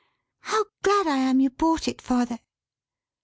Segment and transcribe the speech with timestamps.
[0.39, 2.39] "How glad I am you bought it, father!"